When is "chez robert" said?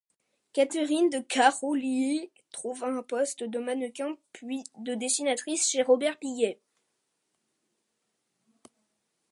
5.69-6.17